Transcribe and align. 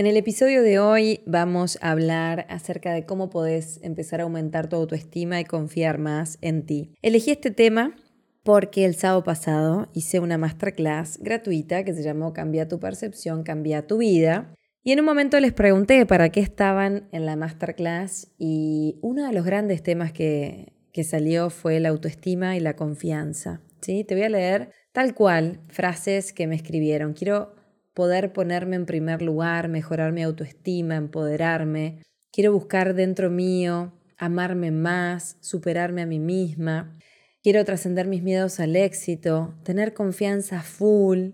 En 0.00 0.06
el 0.06 0.16
episodio 0.16 0.62
de 0.62 0.78
hoy 0.78 1.20
vamos 1.26 1.76
a 1.82 1.90
hablar 1.90 2.46
acerca 2.48 2.94
de 2.94 3.04
cómo 3.04 3.28
podés 3.28 3.78
empezar 3.82 4.20
a 4.20 4.22
aumentar 4.22 4.66
tu 4.66 4.76
autoestima 4.76 5.38
y 5.38 5.44
confiar 5.44 5.98
más 5.98 6.38
en 6.40 6.64
ti. 6.64 6.94
Elegí 7.02 7.32
este 7.32 7.50
tema 7.50 7.94
porque 8.42 8.86
el 8.86 8.94
sábado 8.94 9.24
pasado 9.24 9.90
hice 9.92 10.18
una 10.18 10.38
masterclass 10.38 11.18
gratuita 11.18 11.84
que 11.84 11.92
se 11.92 12.02
llamó 12.02 12.32
Cambia 12.32 12.66
tu 12.66 12.80
percepción, 12.80 13.42
cambia 13.42 13.86
tu 13.86 13.98
vida. 13.98 14.54
Y 14.82 14.92
en 14.92 15.00
un 15.00 15.04
momento 15.04 15.38
les 15.38 15.52
pregunté 15.52 16.06
para 16.06 16.30
qué 16.30 16.40
estaban 16.40 17.06
en 17.12 17.26
la 17.26 17.36
masterclass 17.36 18.32
y 18.38 18.96
uno 19.02 19.26
de 19.26 19.34
los 19.34 19.44
grandes 19.44 19.82
temas 19.82 20.14
que, 20.14 20.72
que 20.94 21.04
salió 21.04 21.50
fue 21.50 21.78
la 21.78 21.90
autoestima 21.90 22.56
y 22.56 22.60
la 22.60 22.74
confianza. 22.74 23.60
¿sí? 23.82 24.04
Te 24.04 24.14
voy 24.14 24.24
a 24.24 24.30
leer 24.30 24.70
tal 24.92 25.14
cual 25.14 25.60
frases 25.68 26.32
que 26.32 26.46
me 26.46 26.56
escribieron. 26.56 27.12
Quiero 27.12 27.59
poder 28.00 28.32
ponerme 28.32 28.76
en 28.76 28.86
primer 28.86 29.20
lugar, 29.20 29.68
mejorar 29.68 30.10
mi 30.10 30.22
autoestima, 30.22 30.96
empoderarme. 30.96 31.98
Quiero 32.32 32.50
buscar 32.50 32.94
dentro 32.94 33.28
mío, 33.28 33.92
amarme 34.16 34.70
más, 34.70 35.36
superarme 35.40 36.00
a 36.00 36.06
mí 36.06 36.18
misma. 36.18 36.96
Quiero 37.42 37.62
trascender 37.62 38.06
mis 38.06 38.22
miedos 38.22 38.58
al 38.58 38.74
éxito, 38.74 39.54
tener 39.64 39.92
confianza 39.92 40.62
full. 40.62 41.32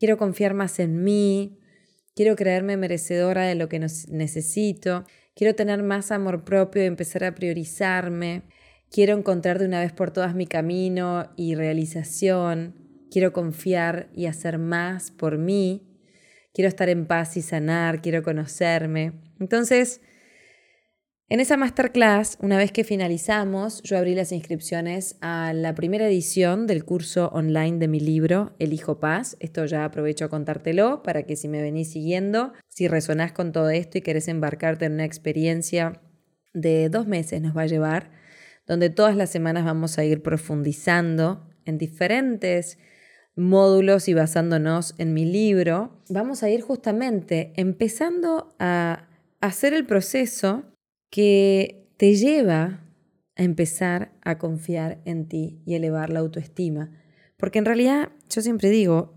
Quiero 0.00 0.18
confiar 0.18 0.54
más 0.54 0.80
en 0.80 1.04
mí. 1.04 1.60
Quiero 2.16 2.34
creerme 2.34 2.76
merecedora 2.76 3.44
de 3.44 3.54
lo 3.54 3.68
que 3.68 3.78
necesito. 3.78 5.04
Quiero 5.36 5.54
tener 5.54 5.84
más 5.84 6.10
amor 6.10 6.42
propio 6.42 6.82
y 6.82 6.86
empezar 6.86 7.22
a 7.22 7.36
priorizarme. 7.36 8.42
Quiero 8.90 9.16
encontrar 9.16 9.60
de 9.60 9.66
una 9.66 9.82
vez 9.82 9.92
por 9.92 10.10
todas 10.10 10.34
mi 10.34 10.48
camino 10.48 11.30
y 11.36 11.54
realización. 11.54 12.74
Quiero 13.08 13.32
confiar 13.32 14.08
y 14.16 14.26
hacer 14.26 14.58
más 14.58 15.12
por 15.12 15.38
mí 15.38 15.87
quiero 16.58 16.70
estar 16.70 16.88
en 16.88 17.06
paz 17.06 17.36
y 17.36 17.42
sanar, 17.42 18.02
quiero 18.02 18.24
conocerme. 18.24 19.12
Entonces, 19.38 20.00
en 21.28 21.38
esa 21.38 21.56
masterclass, 21.56 22.36
una 22.40 22.58
vez 22.58 22.72
que 22.72 22.82
finalizamos, 22.82 23.80
yo 23.84 23.96
abrí 23.96 24.16
las 24.16 24.32
inscripciones 24.32 25.18
a 25.20 25.52
la 25.52 25.76
primera 25.76 26.08
edición 26.08 26.66
del 26.66 26.84
curso 26.84 27.28
online 27.28 27.78
de 27.78 27.86
mi 27.86 28.00
libro, 28.00 28.56
El 28.58 28.72
Hijo 28.72 28.98
Paz. 28.98 29.36
Esto 29.38 29.66
ya 29.66 29.84
aprovecho 29.84 30.24
a 30.24 30.30
contártelo 30.30 31.04
para 31.04 31.22
que 31.22 31.36
si 31.36 31.46
me 31.46 31.62
venís 31.62 31.92
siguiendo, 31.92 32.52
si 32.66 32.88
resonás 32.88 33.30
con 33.30 33.52
todo 33.52 33.70
esto 33.70 33.98
y 33.98 34.00
querés 34.00 34.26
embarcarte 34.26 34.86
en 34.86 34.94
una 34.94 35.04
experiencia 35.04 36.02
de 36.54 36.88
dos 36.88 37.06
meses 37.06 37.40
nos 37.40 37.56
va 37.56 37.62
a 37.62 37.66
llevar, 37.66 38.10
donde 38.66 38.90
todas 38.90 39.14
las 39.14 39.30
semanas 39.30 39.64
vamos 39.64 39.96
a 39.96 40.04
ir 40.04 40.24
profundizando 40.24 41.48
en 41.66 41.78
diferentes 41.78 42.78
módulos 43.38 44.08
y 44.08 44.14
basándonos 44.14 44.94
en 44.98 45.14
mi 45.14 45.24
libro, 45.24 46.02
vamos 46.08 46.42
a 46.42 46.50
ir 46.50 46.60
justamente 46.60 47.52
empezando 47.56 48.54
a 48.58 49.08
hacer 49.40 49.72
el 49.72 49.86
proceso 49.86 50.64
que 51.10 51.88
te 51.96 52.14
lleva 52.16 52.80
a 53.36 53.42
empezar 53.42 54.12
a 54.22 54.38
confiar 54.38 55.00
en 55.04 55.28
ti 55.28 55.62
y 55.64 55.74
elevar 55.74 56.10
la 56.10 56.18
autoestima. 56.18 56.90
Porque 57.36 57.60
en 57.60 57.64
realidad, 57.64 58.10
yo 58.28 58.42
siempre 58.42 58.68
digo, 58.70 59.14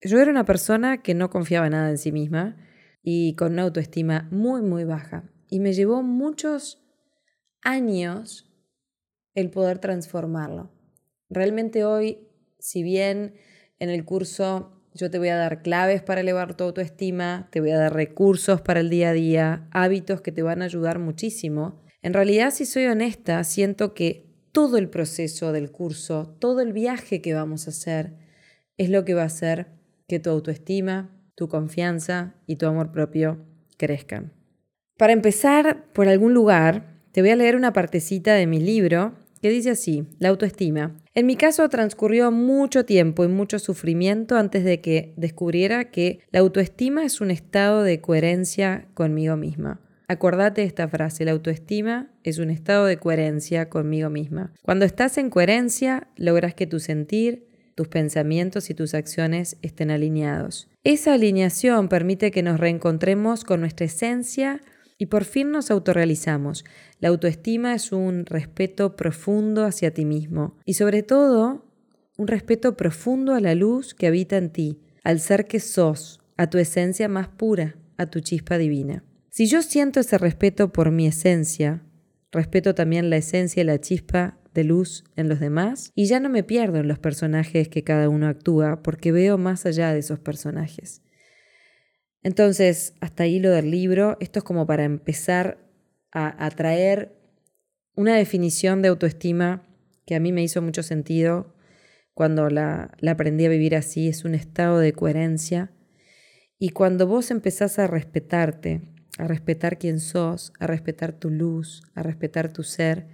yo 0.00 0.20
era 0.20 0.30
una 0.30 0.44
persona 0.44 1.02
que 1.02 1.14
no 1.14 1.28
confiaba 1.28 1.68
nada 1.68 1.90
en 1.90 1.98
sí 1.98 2.12
misma 2.12 2.56
y 3.02 3.34
con 3.34 3.54
una 3.54 3.62
autoestima 3.62 4.28
muy, 4.30 4.62
muy 4.62 4.84
baja. 4.84 5.24
Y 5.48 5.58
me 5.58 5.72
llevó 5.72 6.02
muchos 6.02 6.80
años 7.62 8.48
el 9.34 9.50
poder 9.50 9.78
transformarlo. 9.78 10.70
Realmente 11.28 11.84
hoy 11.84 12.28
si 12.62 12.84
bien 12.84 13.34
en 13.80 13.90
el 13.90 14.04
curso 14.04 14.78
yo 14.94 15.10
te 15.10 15.18
voy 15.18 15.28
a 15.28 15.36
dar 15.36 15.62
claves 15.62 16.00
para 16.02 16.20
elevar 16.20 16.56
tu 16.56 16.64
autoestima, 16.64 17.48
te 17.50 17.60
voy 17.60 17.72
a 17.72 17.78
dar 17.78 17.94
recursos 17.94 18.60
para 18.60 18.80
el 18.80 18.88
día 18.88 19.10
a 19.10 19.12
día, 19.12 19.68
hábitos 19.72 20.20
que 20.20 20.32
te 20.32 20.42
van 20.42 20.62
a 20.62 20.66
ayudar 20.66 20.98
muchísimo, 20.98 21.82
en 22.02 22.12
realidad 22.12 22.52
si 22.52 22.64
soy 22.64 22.86
honesta, 22.86 23.42
siento 23.42 23.94
que 23.94 24.26
todo 24.52 24.76
el 24.76 24.88
proceso 24.88 25.50
del 25.50 25.72
curso, 25.72 26.36
todo 26.38 26.60
el 26.60 26.72
viaje 26.72 27.20
que 27.20 27.34
vamos 27.34 27.66
a 27.66 27.70
hacer, 27.70 28.14
es 28.76 28.90
lo 28.90 29.04
que 29.04 29.14
va 29.14 29.22
a 29.22 29.26
hacer 29.26 29.68
que 30.06 30.20
tu 30.20 30.30
autoestima, 30.30 31.10
tu 31.34 31.48
confianza 31.48 32.34
y 32.46 32.56
tu 32.56 32.66
amor 32.66 32.92
propio 32.92 33.44
crezcan. 33.76 34.32
Para 34.98 35.12
empezar 35.12 35.90
por 35.92 36.06
algún 36.06 36.34
lugar, 36.34 37.00
te 37.12 37.22
voy 37.22 37.30
a 37.30 37.36
leer 37.36 37.56
una 37.56 37.72
partecita 37.72 38.34
de 38.34 38.46
mi 38.46 38.60
libro 38.60 39.14
que 39.42 39.50
dice 39.50 39.70
así, 39.70 40.06
la 40.20 40.28
autoestima. 40.28 40.96
En 41.14 41.26
mi 41.26 41.34
caso 41.36 41.68
transcurrió 41.68 42.30
mucho 42.30 42.84
tiempo 42.84 43.24
y 43.24 43.28
mucho 43.28 43.58
sufrimiento 43.58 44.36
antes 44.36 44.64
de 44.64 44.80
que 44.80 45.12
descubriera 45.16 45.90
que 45.90 46.20
la 46.30 46.38
autoestima 46.38 47.04
es 47.04 47.20
un 47.20 47.32
estado 47.32 47.82
de 47.82 48.00
coherencia 48.00 48.86
conmigo 48.94 49.36
misma. 49.36 49.80
Acordate 50.06 50.62
esta 50.62 50.86
frase, 50.88 51.24
la 51.24 51.32
autoestima 51.32 52.12
es 52.22 52.38
un 52.38 52.50
estado 52.50 52.86
de 52.86 52.98
coherencia 52.98 53.68
conmigo 53.68 54.10
misma. 54.10 54.52
Cuando 54.62 54.84
estás 54.84 55.18
en 55.18 55.28
coherencia, 55.28 56.06
logras 56.16 56.54
que 56.54 56.68
tu 56.68 56.78
sentir, 56.78 57.48
tus 57.74 57.88
pensamientos 57.88 58.70
y 58.70 58.74
tus 58.74 58.94
acciones 58.94 59.56
estén 59.62 59.90
alineados. 59.90 60.68
Esa 60.84 61.14
alineación 61.14 61.88
permite 61.88 62.30
que 62.30 62.42
nos 62.42 62.60
reencontremos 62.60 63.44
con 63.44 63.60
nuestra 63.60 63.86
esencia 63.86 64.60
y 64.98 65.06
por 65.06 65.24
fin 65.24 65.50
nos 65.50 65.70
autorrealizamos. 65.70 66.64
La 67.00 67.08
autoestima 67.08 67.74
es 67.74 67.92
un 67.92 68.26
respeto 68.26 68.96
profundo 68.96 69.64
hacia 69.64 69.92
ti 69.92 70.04
mismo 70.04 70.56
y 70.64 70.74
sobre 70.74 71.02
todo 71.02 71.66
un 72.16 72.28
respeto 72.28 72.76
profundo 72.76 73.34
a 73.34 73.40
la 73.40 73.54
luz 73.54 73.94
que 73.94 74.06
habita 74.06 74.36
en 74.36 74.50
ti, 74.50 74.80
al 75.02 75.20
ser 75.20 75.46
que 75.46 75.60
sos, 75.60 76.20
a 76.36 76.48
tu 76.48 76.58
esencia 76.58 77.08
más 77.08 77.28
pura, 77.28 77.76
a 77.96 78.06
tu 78.06 78.20
chispa 78.20 78.58
divina. 78.58 79.04
Si 79.30 79.46
yo 79.46 79.62
siento 79.62 80.00
ese 80.00 80.18
respeto 80.18 80.72
por 80.72 80.90
mi 80.90 81.06
esencia, 81.06 81.82
respeto 82.30 82.74
también 82.74 83.10
la 83.10 83.16
esencia 83.16 83.62
y 83.62 83.64
la 83.64 83.80
chispa 83.80 84.38
de 84.54 84.64
luz 84.64 85.04
en 85.16 85.28
los 85.28 85.40
demás 85.40 85.90
y 85.94 86.06
ya 86.06 86.20
no 86.20 86.28
me 86.28 86.42
pierdo 86.42 86.78
en 86.78 86.88
los 86.88 86.98
personajes 86.98 87.68
que 87.68 87.84
cada 87.84 88.08
uno 88.08 88.28
actúa 88.28 88.82
porque 88.82 89.12
veo 89.12 89.38
más 89.38 89.64
allá 89.66 89.92
de 89.92 90.00
esos 90.00 90.18
personajes. 90.18 91.02
Entonces, 92.22 92.94
hasta 93.00 93.24
ahí 93.24 93.38
lo 93.38 93.50
del 93.50 93.70
libro. 93.70 94.16
Esto 94.20 94.40
es 94.40 94.44
como 94.44 94.66
para 94.66 94.84
empezar 94.84 95.58
a, 96.12 96.50
traer 96.50 97.16
una 97.94 98.16
definición 98.16 98.82
de 98.82 98.88
autoestima 98.88 99.66
que 100.04 100.14
a 100.14 100.20
mí 100.20 100.30
me 100.30 100.42
hizo 100.42 100.60
mucho 100.60 100.82
sentido 100.82 101.54
cuando 102.14 102.50
la, 102.50 102.92
la 103.00 103.12
aprendí 103.12 103.46
a 103.46 103.48
vivir 103.48 103.74
así. 103.74 104.08
Es 104.08 104.24
un 104.24 104.34
estado 104.34 104.78
de 104.78 104.92
coherencia. 104.92 105.72
Y 106.58 106.70
cuando 106.70 107.06
vos 107.06 107.30
empezás 107.30 107.78
a 107.78 107.86
respetarte, 107.86 108.82
a 109.18 109.26
respetar 109.26 109.78
quién 109.78 110.00
sos, 110.00 110.52
a 110.60 110.66
respetar 110.66 111.12
tu 111.12 111.30
luz, 111.30 111.82
a 111.94 112.02
respetar 112.02 112.52
tu 112.52 112.62
ser, 112.62 113.06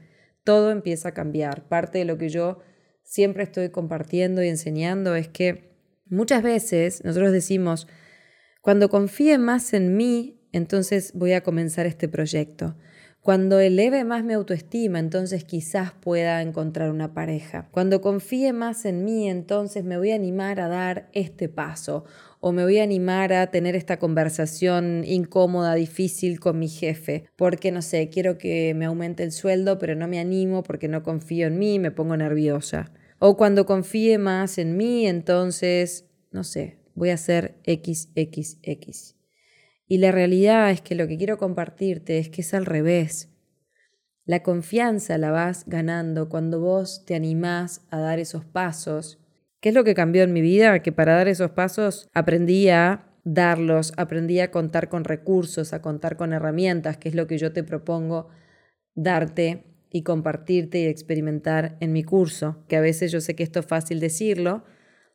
todo 0.44 0.70
empieza 0.70 1.10
a 1.10 1.14
cambiar. 1.14 1.66
Parte 1.68 1.98
de 1.98 2.04
lo 2.04 2.18
que 2.18 2.28
yo 2.28 2.60
siempre 3.02 3.42
estoy 3.42 3.70
compartiendo 3.70 4.42
y 4.42 4.48
enseñando 4.48 5.14
es 5.14 5.28
que 5.28 5.72
muchas 6.06 6.42
veces 6.42 7.02
nosotros 7.04 7.32
decimos, 7.32 7.88
cuando 8.60 8.88
confíe 8.88 9.38
más 9.38 9.72
en 9.72 9.96
mí, 9.96 10.40
entonces 10.52 11.12
voy 11.14 11.32
a 11.32 11.42
comenzar 11.42 11.86
este 11.86 12.08
proyecto. 12.08 12.76
Cuando 13.20 13.60
eleve 13.60 14.04
más 14.04 14.24
mi 14.24 14.32
autoestima, 14.32 14.98
entonces 14.98 15.44
quizás 15.44 15.92
pueda 15.92 16.40
encontrar 16.40 16.90
una 16.90 17.12
pareja. 17.12 17.68
Cuando 17.72 18.00
confíe 18.00 18.52
más 18.52 18.84
en 18.86 19.04
mí, 19.04 19.28
entonces 19.28 19.84
me 19.84 19.98
voy 19.98 20.12
a 20.12 20.14
animar 20.14 20.60
a 20.60 20.68
dar 20.68 21.10
este 21.12 21.48
paso 21.48 22.04
o 22.40 22.52
me 22.52 22.62
voy 22.62 22.78
a 22.78 22.84
animar 22.84 23.32
a 23.32 23.50
tener 23.50 23.76
esta 23.76 23.98
conversación 23.98 25.04
incómoda, 25.04 25.74
difícil 25.74 26.40
con 26.40 26.58
mi 26.58 26.68
jefe, 26.68 27.24
porque 27.36 27.72
no 27.72 27.82
sé, 27.82 28.08
quiero 28.08 28.38
que 28.38 28.72
me 28.74 28.86
aumente 28.86 29.24
el 29.24 29.32
sueldo, 29.32 29.78
pero 29.78 29.94
no 29.94 30.08
me 30.08 30.20
animo 30.20 30.62
porque 30.62 30.88
no 30.88 31.02
confío 31.02 31.48
en 31.48 31.58
mí, 31.58 31.78
me 31.78 31.90
pongo 31.90 32.16
nerviosa. 32.16 32.92
O 33.18 33.36
cuando 33.36 33.66
confíe 33.66 34.16
más 34.18 34.58
en 34.58 34.76
mí, 34.76 35.06
entonces, 35.06 36.06
no 36.30 36.44
sé, 36.44 36.77
voy 36.98 37.10
a 37.10 37.14
hacer 37.14 37.60
XXX. 37.64 39.14
Y 39.86 39.98
la 39.98 40.12
realidad 40.12 40.70
es 40.70 40.82
que 40.82 40.94
lo 40.94 41.08
que 41.08 41.16
quiero 41.16 41.38
compartirte 41.38 42.18
es 42.18 42.28
que 42.28 42.42
es 42.42 42.52
al 42.52 42.66
revés. 42.66 43.30
La 44.26 44.42
confianza 44.42 45.16
la 45.16 45.30
vas 45.30 45.64
ganando 45.66 46.28
cuando 46.28 46.60
vos 46.60 47.04
te 47.06 47.14
animás 47.14 47.86
a 47.90 47.98
dar 47.98 48.18
esos 48.18 48.44
pasos. 48.44 49.18
¿Qué 49.60 49.70
es 49.70 49.74
lo 49.74 49.84
que 49.84 49.94
cambió 49.94 50.22
en 50.22 50.34
mi 50.34 50.42
vida? 50.42 50.82
Que 50.82 50.92
para 50.92 51.14
dar 51.14 51.28
esos 51.28 51.52
pasos 51.52 52.08
aprendí 52.12 52.68
a 52.68 53.06
darlos, 53.24 53.94
aprendí 53.96 54.40
a 54.40 54.50
contar 54.50 54.90
con 54.90 55.04
recursos, 55.04 55.72
a 55.72 55.80
contar 55.80 56.16
con 56.16 56.34
herramientas, 56.34 56.98
que 56.98 57.08
es 57.08 57.14
lo 57.14 57.26
que 57.26 57.38
yo 57.38 57.52
te 57.52 57.64
propongo 57.64 58.28
darte 58.94 59.64
y 59.90 60.02
compartirte 60.02 60.80
y 60.80 60.84
experimentar 60.86 61.76
en 61.80 61.92
mi 61.92 62.04
curso, 62.04 62.64
que 62.68 62.76
a 62.76 62.80
veces 62.80 63.10
yo 63.10 63.20
sé 63.20 63.34
que 63.34 63.42
esto 63.42 63.60
es 63.60 63.66
fácil 63.66 64.00
decirlo, 64.00 64.64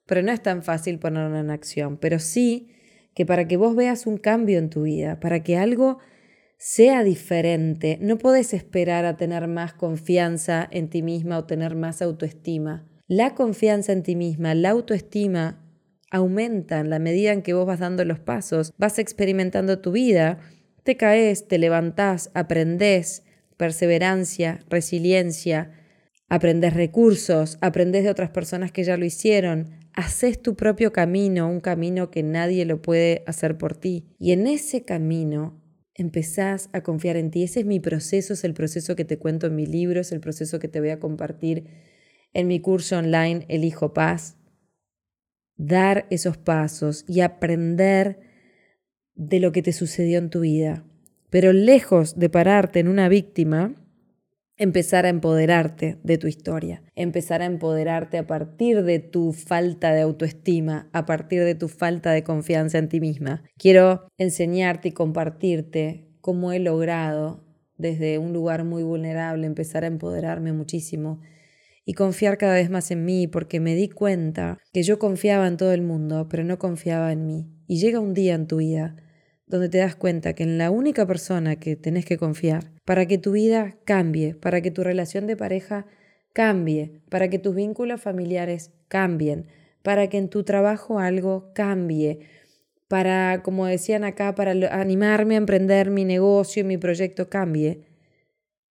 pero 0.05 0.21
no 0.21 0.31
es 0.31 0.41
tan 0.41 0.63
fácil 0.63 0.99
ponerlo 0.99 1.37
en 1.37 1.49
acción, 1.49 1.97
pero 1.97 2.19
sí 2.19 2.69
que 3.13 3.25
para 3.25 3.47
que 3.47 3.57
vos 3.57 3.75
veas 3.75 4.07
un 4.07 4.17
cambio 4.17 4.59
en 4.59 4.69
tu 4.69 4.83
vida, 4.83 5.19
para 5.19 5.43
que 5.43 5.57
algo 5.57 5.99
sea 6.57 7.03
diferente, 7.03 7.97
no 8.01 8.17
podés 8.17 8.53
esperar 8.53 9.05
a 9.05 9.17
tener 9.17 9.47
más 9.47 9.73
confianza 9.73 10.67
en 10.71 10.89
ti 10.89 11.01
misma 11.01 11.37
o 11.37 11.45
tener 11.45 11.75
más 11.75 12.01
autoestima. 12.01 12.87
La 13.07 13.35
confianza 13.35 13.91
en 13.91 14.01
ti 14.01 14.15
misma, 14.15 14.55
la 14.55 14.69
autoestima 14.69 15.61
aumenta 16.09 16.79
en 16.79 16.89
la 16.89 16.99
medida 16.99 17.33
en 17.33 17.41
que 17.41 17.53
vos 17.53 17.65
vas 17.65 17.79
dando 17.79 18.05
los 18.05 18.19
pasos, 18.19 18.71
vas 18.77 18.97
experimentando 18.97 19.79
tu 19.79 19.91
vida, 19.91 20.39
te 20.83 20.95
caes, 20.95 21.47
te 21.47 21.57
levantás, 21.57 22.31
aprendés, 22.33 23.23
perseverancia, 23.57 24.59
resiliencia, 24.69 25.71
aprendes 26.29 26.73
recursos, 26.73 27.57
aprendes 27.61 28.03
de 28.03 28.09
otras 28.09 28.29
personas 28.29 28.71
que 28.71 28.83
ya 28.83 28.95
lo 28.95 29.05
hicieron, 29.05 29.82
haces 29.93 30.41
tu 30.41 30.55
propio 30.55 30.91
camino, 30.91 31.49
un 31.49 31.59
camino 31.59 32.11
que 32.11 32.23
nadie 32.23 32.65
lo 32.65 32.81
puede 32.81 33.23
hacer 33.27 33.57
por 33.57 33.75
ti. 33.75 34.15
Y 34.19 34.31
en 34.31 34.47
ese 34.47 34.83
camino 34.83 35.61
empezás 35.93 36.69
a 36.73 36.81
confiar 36.81 37.15
en 37.17 37.31
ti. 37.31 37.43
Ese 37.43 37.61
es 37.61 37.65
mi 37.65 37.79
proceso, 37.79 38.33
es 38.33 38.43
el 38.43 38.53
proceso 38.53 38.95
que 38.95 39.05
te 39.05 39.19
cuento 39.19 39.47
en 39.47 39.55
mi 39.55 39.65
libro, 39.65 40.01
es 40.01 40.11
el 40.11 40.19
proceso 40.19 40.59
que 40.59 40.67
te 40.67 40.79
voy 40.79 40.89
a 40.89 40.99
compartir 40.99 41.65
en 42.33 42.47
mi 42.47 42.59
curso 42.59 42.97
online 42.97 43.45
Elijo 43.47 43.93
Paz. 43.93 44.37
Dar 45.55 46.07
esos 46.09 46.37
pasos 46.37 47.05
y 47.07 47.21
aprender 47.21 48.19
de 49.15 49.39
lo 49.39 49.51
que 49.51 49.61
te 49.61 49.73
sucedió 49.73 50.17
en 50.17 50.29
tu 50.29 50.39
vida. 50.39 50.85
Pero 51.29 51.53
lejos 51.53 52.17
de 52.17 52.29
pararte 52.29 52.79
en 52.79 52.87
una 52.87 53.07
víctima, 53.09 53.75
empezar 54.63 55.05
a 55.05 55.09
empoderarte 55.09 55.99
de 56.03 56.17
tu 56.17 56.27
historia, 56.27 56.83
empezar 56.95 57.41
a 57.41 57.45
empoderarte 57.45 58.17
a 58.17 58.25
partir 58.25 58.83
de 58.83 58.99
tu 58.99 59.33
falta 59.33 59.91
de 59.91 60.01
autoestima, 60.01 60.89
a 60.93 61.05
partir 61.05 61.43
de 61.43 61.53
tu 61.53 61.67
falta 61.67 62.11
de 62.11 62.23
confianza 62.23 62.77
en 62.77 62.87
ti 62.87 63.01
misma. 63.01 63.43
Quiero 63.57 64.07
enseñarte 64.17 64.87
y 64.87 64.91
compartirte 64.93 66.07
cómo 66.21 66.53
he 66.53 66.59
logrado 66.59 67.43
desde 67.77 68.17
un 68.19 68.31
lugar 68.31 68.63
muy 68.63 68.83
vulnerable 68.83 69.45
empezar 69.45 69.83
a 69.83 69.87
empoderarme 69.87 70.53
muchísimo 70.53 71.19
y 71.83 71.93
confiar 71.93 72.37
cada 72.37 72.53
vez 72.53 72.69
más 72.69 72.89
en 72.91 73.03
mí 73.03 73.27
porque 73.27 73.59
me 73.59 73.75
di 73.75 73.89
cuenta 73.89 74.57
que 74.71 74.83
yo 74.83 74.97
confiaba 74.97 75.45
en 75.45 75.57
todo 75.57 75.73
el 75.73 75.81
mundo, 75.81 76.27
pero 76.29 76.45
no 76.45 76.57
confiaba 76.57 77.11
en 77.11 77.25
mí. 77.27 77.49
Y 77.67 77.79
llega 77.79 77.99
un 77.99 78.13
día 78.13 78.35
en 78.35 78.47
tu 78.47 78.57
vida 78.57 78.95
donde 79.45 79.67
te 79.67 79.79
das 79.79 79.97
cuenta 79.97 80.33
que 80.33 80.43
en 80.43 80.57
la 80.57 80.71
única 80.71 81.05
persona 81.05 81.57
que 81.57 81.75
tenés 81.75 82.05
que 82.05 82.17
confiar 82.17 82.72
para 82.85 83.05
que 83.05 83.17
tu 83.17 83.31
vida 83.31 83.77
cambie, 83.85 84.35
para 84.35 84.61
que 84.61 84.71
tu 84.71 84.83
relación 84.83 85.27
de 85.27 85.37
pareja 85.37 85.85
cambie, 86.33 87.01
para 87.09 87.29
que 87.29 87.39
tus 87.39 87.55
vínculos 87.55 88.01
familiares 88.01 88.71
cambien, 88.87 89.47
para 89.81 90.07
que 90.07 90.17
en 90.17 90.29
tu 90.29 90.43
trabajo 90.43 90.99
algo 90.99 91.51
cambie, 91.53 92.19
para, 92.87 93.41
como 93.43 93.65
decían 93.65 94.03
acá, 94.03 94.35
para 94.35 94.51
animarme 94.51 95.35
a 95.35 95.37
emprender 95.37 95.89
mi 95.89 96.05
negocio 96.05 96.61
y 96.61 96.65
mi 96.65 96.77
proyecto 96.77 97.29
cambie, 97.29 97.85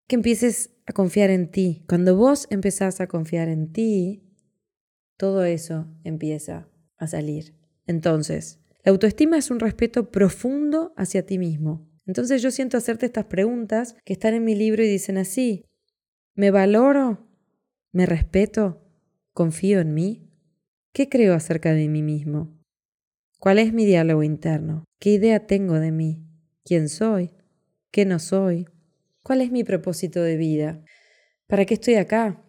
que 0.07 0.15
empieces 0.15 0.71
a 0.85 0.93
confiar 0.93 1.29
en 1.29 1.49
ti. 1.49 1.83
Cuando 1.87 2.15
vos 2.15 2.47
empezás 2.49 3.01
a 3.01 3.07
confiar 3.07 3.47
en 3.47 3.71
ti, 3.71 4.23
todo 5.17 5.43
eso 5.43 5.87
empieza 6.03 6.67
a 6.97 7.07
salir. 7.07 7.55
Entonces, 7.87 8.59
la 8.83 8.91
autoestima 8.91 9.37
es 9.37 9.49
un 9.49 9.59
respeto 9.59 10.11
profundo 10.11 10.93
hacia 10.97 11.25
ti 11.25 11.37
mismo. 11.37 11.87
Entonces 12.05 12.41
yo 12.41 12.51
siento 12.51 12.77
hacerte 12.77 13.05
estas 13.05 13.25
preguntas 13.25 13.95
que 14.03 14.13
están 14.13 14.33
en 14.33 14.43
mi 14.43 14.55
libro 14.55 14.83
y 14.83 14.87
dicen 14.87 15.17
así, 15.17 15.65
¿me 16.35 16.51
valoro? 16.51 17.27
¿Me 17.91 18.05
respeto? 18.05 18.81
¿Confío 19.33 19.79
en 19.79 19.93
mí? 19.93 20.29
¿Qué 20.91 21.09
creo 21.09 21.33
acerca 21.33 21.73
de 21.73 21.87
mí 21.87 22.03
mismo? 22.03 22.59
¿Cuál 23.39 23.59
es 23.59 23.73
mi 23.73 23.85
diálogo 23.85 24.23
interno? 24.23 24.85
¿Qué 24.99 25.11
idea 25.11 25.47
tengo 25.47 25.79
de 25.79 25.91
mí? 25.91 26.25
¿Quién 26.63 26.89
soy? 26.89 27.31
¿Qué 27.91 28.05
no 28.05 28.19
soy? 28.19 28.67
¿Cuál 29.21 29.41
es 29.41 29.51
mi 29.51 29.63
propósito 29.63 30.21
de 30.21 30.37
vida? 30.37 30.83
¿Para 31.47 31.65
qué 31.65 31.75
estoy 31.75 31.95
acá? 31.95 32.43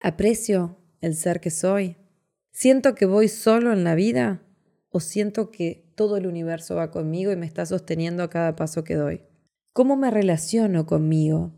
¿Aprecio 0.00 0.78
el 1.00 1.14
ser 1.16 1.40
que 1.40 1.50
soy? 1.50 1.96
¿Siento 2.52 2.94
que 2.94 3.06
voy 3.06 3.28
solo 3.28 3.72
en 3.72 3.84
la 3.84 3.94
vida? 3.94 4.43
¿O 4.96 5.00
siento 5.00 5.50
que 5.50 5.90
todo 5.96 6.16
el 6.18 6.28
universo 6.28 6.76
va 6.76 6.92
conmigo 6.92 7.32
y 7.32 7.36
me 7.36 7.46
está 7.46 7.66
sosteniendo 7.66 8.22
a 8.22 8.30
cada 8.30 8.54
paso 8.54 8.84
que 8.84 8.94
doy? 8.94 9.22
¿Cómo 9.72 9.96
me 9.96 10.08
relaciono 10.08 10.86
conmigo? 10.86 11.52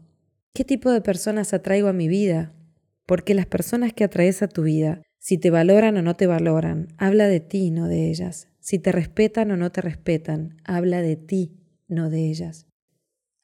¿Qué 0.55 0.65
tipo 0.65 0.91
de 0.91 1.03
personas 1.03 1.53
atraigo 1.53 1.88
a 1.88 1.93
mi 1.93 2.09
vida? 2.09 2.55
Porque 3.05 3.35
las 3.35 3.44
personas 3.44 3.93
que 3.93 4.05
atraes 4.05 4.41
a 4.41 4.49
tu 4.49 4.62
vida, 4.62 5.03
si 5.19 5.37
te 5.37 5.50
valoran 5.50 5.99
o 5.99 6.03
no 6.03 6.17
te 6.17 6.27
valoran, 6.27 6.88
habla 6.97 7.29
de 7.29 7.41
ti, 7.41 7.71
no 7.71 7.88
de 7.88 8.09
ellas. 8.09 8.49
Si 8.59 8.79
te 8.79 8.91
respetan 8.91 9.50
o 9.50 9.59
no 9.59 9.71
te 9.71 9.83
respetan, 9.83 10.56
habla 10.65 11.03
de 11.03 11.17
ti, 11.17 11.61
no 11.88 12.09
de 12.09 12.31
ellas. 12.31 12.67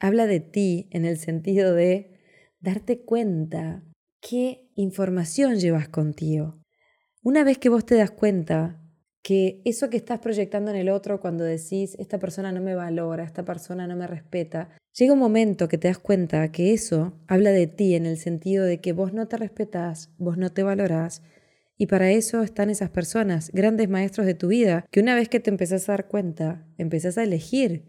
Habla 0.01 0.27
de 0.27 0.41
ti 0.41 0.89
en 0.91 1.05
el 1.05 1.19
sentido 1.19 1.75
de 1.75 2.19
darte 2.61 3.03
cuenta 3.03 3.85
qué 4.23 4.71
información 4.75 5.57
llevas 5.57 5.91
contigo. 5.91 6.63
Una 7.23 7.45
vez 7.45 7.59
que 7.59 7.69
vos 7.69 7.85
te 7.85 7.97
das 7.97 8.11
cuenta 8.11 8.82
que 9.23 9.63
eso 9.65 9.89
que 9.89 9.97
estás 9.97 10.19
proyectando 10.19 10.71
en 10.71 10.77
el 10.77 10.89
otro 10.89 11.21
cuando 11.21 11.45
decís, 11.45 11.95
esta 11.99 12.19
persona 12.19 12.53
no 12.53 12.61
me 12.61 12.75
valora, 12.75 13.25
esta 13.25 13.45
persona 13.45 13.87
no 13.87 13.97
me 13.97 14.07
respeta, 14.07 14.69
llega 14.99 15.13
un 15.13 15.21
momento 15.21 15.69
que 15.69 15.79
te 15.79 15.89
das 15.89 15.99
cuenta 15.99 16.51
que 16.51 16.73
eso 16.73 17.15
habla 17.29 17.51
de 17.51 17.69
ti 17.69 17.95
en 17.95 18.05
el 18.05 18.19
sentido 18.19 18.65
de 18.65 18.81
que 18.81 18.93
vos 18.93 19.13
no 19.13 19.29
te 19.29 19.37
respetás, 19.37 20.11
vos 20.19 20.37
no 20.37 20.51
te 20.51 20.65
valorás, 20.65 21.23
y 21.79 21.87
para 21.87 22.11
eso 22.11 22.43
están 22.43 22.71
esas 22.71 22.91
personas, 22.91 23.51
grandes 23.53 23.89
maestros 23.89 24.27
de 24.27 24.35
tu 24.35 24.49
vida, 24.49 24.87
que 24.91 25.01
una 25.01 25.15
vez 25.15 25.29
que 25.29 25.41
te 25.41 25.51
empezás 25.51 25.89
a 25.89 25.93
dar 25.93 26.09
cuenta, 26.09 26.67
empezás 26.77 27.17
a 27.17 27.23
elegir 27.23 27.85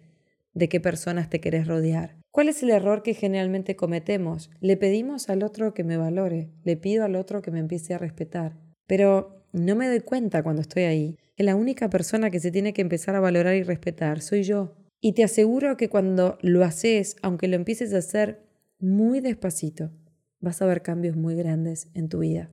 de 0.53 0.69
qué 0.69 0.79
personas 0.79 1.29
te 1.29 1.41
querés 1.41 1.67
rodear. 1.67 2.15
¿Cuál 2.31 2.49
es 2.49 2.63
el 2.63 2.71
error 2.71 3.03
que 3.03 3.13
generalmente 3.13 3.75
cometemos? 3.75 4.49
Le 4.59 4.77
pedimos 4.77 5.29
al 5.29 5.43
otro 5.43 5.73
que 5.73 5.83
me 5.83 5.97
valore, 5.97 6.51
le 6.63 6.77
pido 6.77 7.05
al 7.05 7.15
otro 7.15 7.41
que 7.41 7.51
me 7.51 7.59
empiece 7.59 7.93
a 7.93 7.99
respetar, 7.99 8.57
pero 8.87 9.42
no 9.53 9.75
me 9.75 9.87
doy 9.87 10.01
cuenta 10.01 10.43
cuando 10.43 10.61
estoy 10.61 10.83
ahí 10.83 11.17
que 11.35 11.43
la 11.43 11.55
única 11.55 11.89
persona 11.89 12.29
que 12.29 12.39
se 12.39 12.51
tiene 12.51 12.73
que 12.73 12.81
empezar 12.81 13.15
a 13.15 13.19
valorar 13.19 13.55
y 13.55 13.63
respetar 13.63 14.21
soy 14.21 14.43
yo. 14.43 14.75
Y 14.99 15.13
te 15.13 15.23
aseguro 15.23 15.77
que 15.77 15.89
cuando 15.89 16.37
lo 16.41 16.63
haces, 16.63 17.15
aunque 17.21 17.47
lo 17.47 17.55
empieces 17.55 17.93
a 17.93 17.99
hacer 17.99 18.43
muy 18.79 19.19
despacito, 19.19 19.91
vas 20.39 20.61
a 20.61 20.65
ver 20.65 20.81
cambios 20.81 21.15
muy 21.15 21.35
grandes 21.35 21.87
en 21.93 22.09
tu 22.09 22.19
vida. 22.19 22.51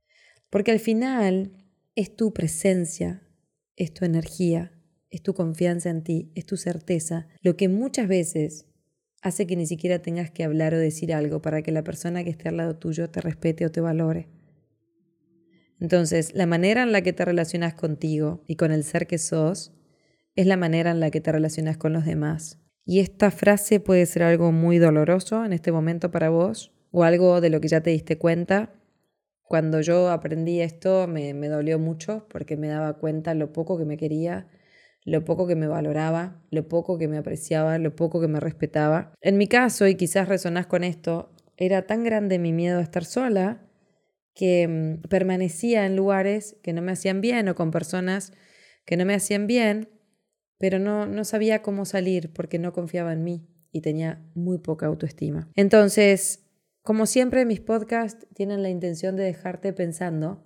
Porque 0.49 0.71
al 0.71 0.79
final 0.79 1.51
es 1.95 2.15
tu 2.15 2.33
presencia, 2.33 3.23
es 3.75 3.93
tu 3.93 4.05
energía, 4.05 4.71
es 5.09 5.21
tu 5.21 5.33
confianza 5.33 5.89
en 5.89 6.03
ti, 6.03 6.31
es 6.35 6.45
tu 6.45 6.57
certeza, 6.57 7.27
lo 7.41 7.57
que 7.57 7.67
muchas 7.67 8.07
veces 8.07 8.67
hace 9.21 9.45
que 9.45 9.55
ni 9.55 9.65
siquiera 9.65 10.01
tengas 10.01 10.31
que 10.31 10.43
hablar 10.43 10.73
o 10.73 10.79
decir 10.79 11.13
algo 11.13 11.41
para 11.41 11.61
que 11.61 11.71
la 11.71 11.83
persona 11.83 12.23
que 12.23 12.31
esté 12.31 12.49
al 12.49 12.57
lado 12.57 12.75
tuyo 12.77 13.09
te 13.09 13.21
respete 13.21 13.65
o 13.65 13.71
te 13.71 13.81
valore. 13.81 14.27
Entonces, 15.81 16.35
la 16.35 16.45
manera 16.45 16.83
en 16.83 16.91
la 16.91 17.01
que 17.01 17.11
te 17.11 17.25
relacionas 17.25 17.73
contigo 17.73 18.43
y 18.45 18.55
con 18.55 18.71
el 18.71 18.83
ser 18.83 19.07
que 19.07 19.17
sos 19.17 19.73
es 20.35 20.45
la 20.45 20.55
manera 20.55 20.91
en 20.91 20.99
la 20.99 21.09
que 21.09 21.21
te 21.21 21.31
relacionas 21.31 21.75
con 21.75 21.91
los 21.91 22.05
demás. 22.05 22.59
Y 22.85 22.99
esta 22.99 23.31
frase 23.31 23.79
puede 23.79 24.05
ser 24.05 24.21
algo 24.23 24.51
muy 24.51 24.77
doloroso 24.77 25.43
en 25.43 25.53
este 25.53 25.71
momento 25.71 26.11
para 26.11 26.29
vos 26.29 26.71
o 26.91 27.03
algo 27.03 27.41
de 27.41 27.49
lo 27.49 27.59
que 27.61 27.67
ya 27.67 27.81
te 27.81 27.89
diste 27.89 28.19
cuenta. 28.19 28.75
Cuando 29.41 29.81
yo 29.81 30.11
aprendí 30.11 30.61
esto 30.61 31.07
me, 31.07 31.33
dolió 31.33 31.79
mucho 31.79 32.27
porque 32.29 32.57
me 32.57 32.67
daba 32.67 32.93
cuenta 32.99 33.33
lo 33.33 33.51
poco 33.51 33.79
que 33.79 33.85
me 33.85 33.97
quería, 33.97 34.47
lo 35.03 35.25
poco 35.25 35.47
que 35.47 35.55
me 35.55 35.67
valoraba, 35.67 36.43
lo 36.51 36.67
poco 36.67 36.99
que 36.99 37.07
me 37.07 37.17
apreciaba, 37.17 37.79
lo 37.79 37.95
poco 37.95 38.21
que 38.21 38.27
me 38.27 38.39
respetaba. 38.39 39.15
En 39.19 39.39
mi 39.39 39.47
caso, 39.47 39.87
y 39.87 39.95
quizás 39.95 40.29
resonás 40.29 40.67
con 40.67 40.83
esto, 40.83 41.31
era 41.57 41.87
tan 41.87 42.03
grande 42.03 42.37
mi 42.37 42.53
miedo 42.53 42.77
a 42.77 42.83
estar 42.83 43.03
sola 43.03 43.67
que 44.33 44.67
mm, 44.67 45.07
permanecía 45.07 45.85
en 45.85 45.95
lugares 45.95 46.57
que 46.63 46.73
no 46.73 46.81
me 46.81 46.91
hacían 46.91 47.21
bien 47.21 47.49
o 47.49 47.55
con 47.55 47.71
personas 47.71 48.33
que 48.85 48.97
no 48.97 49.05
me 49.05 49.13
hacían 49.13 49.47
bien, 49.47 49.89
pero 50.57 50.79
no, 50.79 51.05
no 51.05 51.23
sabía 51.23 51.61
cómo 51.61 51.85
salir 51.85 52.31
porque 52.33 52.59
no 52.59 52.73
confiaba 52.73 53.13
en 53.13 53.23
mí 53.23 53.47
y 53.71 53.81
tenía 53.81 54.23
muy 54.33 54.57
poca 54.57 54.85
autoestima. 54.85 55.49
Entonces, 55.55 56.45
como 56.83 57.05
siempre, 57.05 57.45
mis 57.45 57.59
podcasts 57.59 58.27
tienen 58.33 58.63
la 58.63 58.69
intención 58.69 59.15
de 59.15 59.23
dejarte 59.23 59.73
pensando 59.73 60.43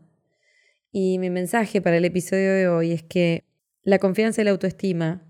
y 0.91 1.19
mi 1.19 1.29
mensaje 1.29 1.81
para 1.81 1.97
el 1.97 2.05
episodio 2.05 2.53
de 2.53 2.67
hoy 2.67 2.91
es 2.91 3.03
que 3.03 3.43
la 3.83 3.99
confianza 3.99 4.41
y 4.41 4.45
la 4.45 4.51
autoestima 4.51 5.27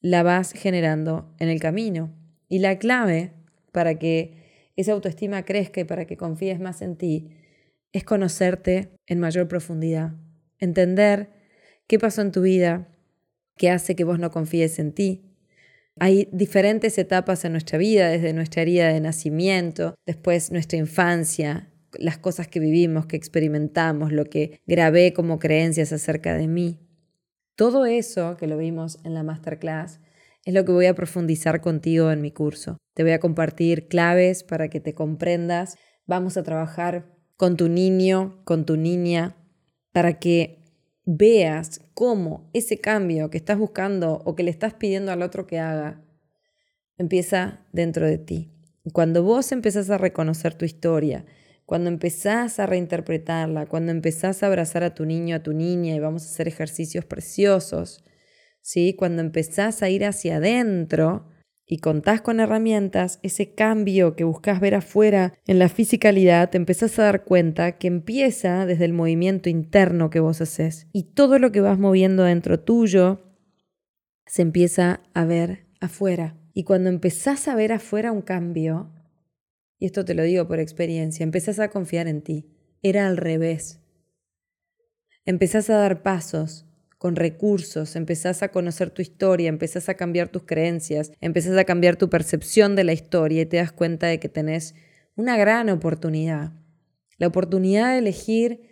la 0.00 0.22
vas 0.22 0.52
generando 0.52 1.34
en 1.38 1.48
el 1.48 1.60
camino 1.60 2.14
y 2.48 2.60
la 2.60 2.78
clave 2.78 3.32
para 3.72 3.98
que 3.98 4.70
esa 4.76 4.92
autoestima 4.92 5.44
crezca 5.44 5.80
y 5.80 5.84
para 5.84 6.06
que 6.06 6.16
confíes 6.16 6.60
más 6.60 6.82
en 6.82 6.96
ti 6.96 7.30
es 7.92 8.04
conocerte 8.04 8.90
en 9.06 9.20
mayor 9.20 9.48
profundidad, 9.48 10.12
entender 10.58 11.30
qué 11.86 11.98
pasó 11.98 12.22
en 12.22 12.32
tu 12.32 12.42
vida, 12.42 12.88
qué 13.56 13.70
hace 13.70 13.96
que 13.96 14.04
vos 14.04 14.18
no 14.18 14.30
confíes 14.30 14.78
en 14.78 14.92
ti, 14.92 15.24
Hay 16.00 16.28
diferentes 16.30 16.96
etapas 16.96 17.44
en 17.44 17.50
nuestra 17.50 17.76
vida, 17.76 18.08
desde 18.08 18.32
nuestra 18.32 18.62
herida 18.62 18.86
de 18.92 19.00
nacimiento, 19.00 19.96
después 20.06 20.52
nuestra 20.52 20.78
infancia, 20.78 21.72
las 21.92 22.18
cosas 22.18 22.46
que 22.46 22.60
vivimos, 22.60 23.06
que 23.06 23.16
experimentamos, 23.16 24.12
lo 24.12 24.26
que 24.26 24.60
grabé 24.64 25.12
como 25.12 25.40
creencias 25.40 25.92
acerca 25.92 26.36
de 26.36 26.46
mí. 26.46 26.78
Todo 27.56 27.84
eso 27.84 28.36
que 28.36 28.46
lo 28.46 28.56
vimos 28.56 29.00
en 29.04 29.14
la 29.14 29.24
masterclass 29.24 29.98
es 30.44 30.54
lo 30.54 30.64
que 30.64 30.70
voy 30.70 30.86
a 30.86 30.94
profundizar 30.94 31.60
contigo 31.60 32.12
en 32.12 32.20
mi 32.20 32.30
curso. 32.30 32.78
Te 32.94 33.02
voy 33.02 33.12
a 33.12 33.18
compartir 33.18 33.88
claves 33.88 34.44
para 34.44 34.68
que 34.68 34.78
te 34.78 34.94
comprendas. 34.94 35.76
Vamos 36.06 36.36
a 36.36 36.44
trabajar 36.44 37.17
con 37.38 37.56
tu 37.56 37.68
niño, 37.68 38.42
con 38.44 38.66
tu 38.66 38.76
niña, 38.76 39.36
para 39.92 40.18
que 40.18 40.58
veas 41.06 41.80
cómo 41.94 42.50
ese 42.52 42.80
cambio 42.80 43.30
que 43.30 43.38
estás 43.38 43.56
buscando 43.56 44.20
o 44.24 44.34
que 44.34 44.42
le 44.42 44.50
estás 44.50 44.74
pidiendo 44.74 45.12
al 45.12 45.22
otro 45.22 45.46
que 45.46 45.60
haga 45.60 46.02
empieza 46.98 47.64
dentro 47.72 48.06
de 48.06 48.18
ti. 48.18 48.50
Cuando 48.92 49.22
vos 49.22 49.52
empezás 49.52 49.88
a 49.88 49.98
reconocer 49.98 50.54
tu 50.54 50.64
historia, 50.64 51.24
cuando 51.64 51.88
empezás 51.90 52.58
a 52.58 52.66
reinterpretarla, 52.66 53.66
cuando 53.66 53.92
empezás 53.92 54.42
a 54.42 54.48
abrazar 54.48 54.82
a 54.82 54.94
tu 54.94 55.06
niño, 55.06 55.36
a 55.36 55.42
tu 55.42 55.52
niña 55.52 55.94
y 55.94 56.00
vamos 56.00 56.24
a 56.24 56.30
hacer 56.30 56.48
ejercicios 56.48 57.04
preciosos, 57.04 58.04
¿sí? 58.62 58.96
Cuando 58.98 59.22
empezás 59.22 59.82
a 59.84 59.90
ir 59.90 60.04
hacia 60.04 60.38
adentro 60.38 61.28
y 61.70 61.78
contás 61.78 62.22
con 62.22 62.40
herramientas, 62.40 63.20
ese 63.22 63.52
cambio 63.54 64.16
que 64.16 64.24
buscas 64.24 64.58
ver 64.58 64.74
afuera 64.74 65.34
en 65.46 65.58
la 65.58 65.68
fisicalidad, 65.68 66.48
te 66.48 66.56
empezás 66.56 66.98
a 66.98 67.02
dar 67.04 67.24
cuenta 67.24 67.72
que 67.72 67.88
empieza 67.88 68.64
desde 68.64 68.86
el 68.86 68.94
movimiento 68.94 69.50
interno 69.50 70.08
que 70.08 70.20
vos 70.20 70.40
haces. 70.40 70.86
Y 70.92 71.12
todo 71.12 71.38
lo 71.38 71.52
que 71.52 71.60
vas 71.60 71.78
moviendo 71.78 72.24
dentro 72.24 72.58
tuyo 72.58 73.20
se 74.24 74.40
empieza 74.40 75.02
a 75.12 75.26
ver 75.26 75.66
afuera. 75.78 76.38
Y 76.54 76.64
cuando 76.64 76.88
empezás 76.88 77.48
a 77.48 77.54
ver 77.54 77.72
afuera 77.72 78.12
un 78.12 78.22
cambio, 78.22 78.90
y 79.78 79.84
esto 79.84 80.06
te 80.06 80.14
lo 80.14 80.22
digo 80.22 80.48
por 80.48 80.60
experiencia, 80.60 81.22
empezás 81.22 81.58
a 81.58 81.68
confiar 81.68 82.08
en 82.08 82.22
ti. 82.22 82.46
Era 82.82 83.06
al 83.06 83.18
revés. 83.18 83.80
Empezás 85.26 85.68
a 85.68 85.76
dar 85.76 86.02
pasos 86.02 86.67
con 86.98 87.16
recursos, 87.16 87.96
empezás 87.96 88.42
a 88.42 88.48
conocer 88.48 88.90
tu 88.90 89.02
historia, 89.02 89.48
empezás 89.48 89.88
a 89.88 89.94
cambiar 89.94 90.28
tus 90.28 90.42
creencias, 90.42 91.12
empezás 91.20 91.56
a 91.56 91.64
cambiar 91.64 91.96
tu 91.96 92.10
percepción 92.10 92.74
de 92.76 92.84
la 92.84 92.92
historia 92.92 93.42
y 93.42 93.46
te 93.46 93.58
das 93.58 93.72
cuenta 93.72 94.08
de 94.08 94.18
que 94.18 94.28
tenés 94.28 94.74
una 95.14 95.36
gran 95.36 95.70
oportunidad. 95.70 96.52
La 97.16 97.28
oportunidad 97.28 97.92
de 97.92 97.98
elegir 97.98 98.68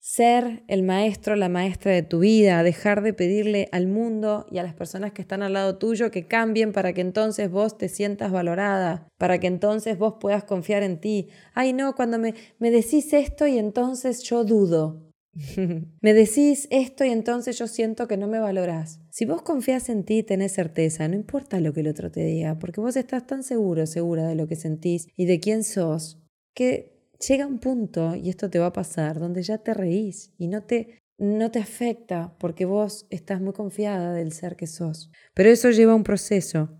ser 0.00 0.62
el 0.68 0.84
maestro, 0.84 1.36
la 1.36 1.48
maestra 1.48 1.92
de 1.92 2.02
tu 2.02 2.20
vida, 2.20 2.62
dejar 2.62 3.02
de 3.02 3.12
pedirle 3.12 3.68
al 3.72 3.88
mundo 3.88 4.46
y 4.50 4.58
a 4.58 4.62
las 4.62 4.74
personas 4.74 5.12
que 5.12 5.22
están 5.22 5.42
al 5.42 5.52
lado 5.52 5.76
tuyo 5.78 6.10
que 6.10 6.26
cambien 6.26 6.72
para 6.72 6.92
que 6.92 7.00
entonces 7.00 7.50
vos 7.50 7.76
te 7.76 7.88
sientas 7.88 8.30
valorada, 8.30 9.08
para 9.18 9.38
que 9.38 9.48
entonces 9.48 9.98
vos 9.98 10.14
puedas 10.20 10.44
confiar 10.44 10.82
en 10.82 11.00
ti. 11.00 11.28
Ay, 11.54 11.72
no, 11.72 11.94
cuando 11.94 12.18
me, 12.18 12.34
me 12.58 12.70
decís 12.70 13.12
esto 13.12 13.46
y 13.46 13.58
entonces 13.58 14.22
yo 14.22 14.44
dudo. 14.44 15.07
me 16.00 16.14
decís 16.14 16.68
esto 16.70 17.04
y 17.04 17.10
entonces 17.10 17.58
yo 17.58 17.66
siento 17.66 18.08
que 18.08 18.16
no 18.16 18.26
me 18.26 18.40
valorás. 18.40 19.00
Si 19.10 19.24
vos 19.24 19.42
confías 19.42 19.88
en 19.88 20.04
ti, 20.04 20.22
tenés 20.22 20.52
certeza, 20.52 21.08
no 21.08 21.14
importa 21.14 21.60
lo 21.60 21.72
que 21.72 21.80
el 21.80 21.88
otro 21.88 22.10
te 22.10 22.24
diga, 22.24 22.58
porque 22.58 22.80
vos 22.80 22.96
estás 22.96 23.26
tan 23.26 23.42
seguro, 23.42 23.86
segura 23.86 24.26
de 24.26 24.34
lo 24.34 24.46
que 24.46 24.56
sentís 24.56 25.08
y 25.16 25.26
de 25.26 25.40
quién 25.40 25.64
sos, 25.64 26.22
que 26.54 26.98
llega 27.26 27.46
un 27.46 27.58
punto, 27.58 28.14
y 28.14 28.28
esto 28.28 28.48
te 28.50 28.58
va 28.58 28.66
a 28.66 28.72
pasar, 28.72 29.18
donde 29.18 29.42
ya 29.42 29.58
te 29.58 29.74
reís 29.74 30.32
y 30.38 30.48
no 30.48 30.62
te, 30.62 31.00
no 31.18 31.50
te 31.50 31.58
afecta 31.58 32.36
porque 32.38 32.64
vos 32.64 33.06
estás 33.10 33.40
muy 33.40 33.52
confiada 33.52 34.12
del 34.12 34.32
ser 34.32 34.56
que 34.56 34.66
sos. 34.66 35.10
Pero 35.34 35.50
eso 35.50 35.70
lleva 35.70 35.94
un 35.94 36.04
proceso, 36.04 36.70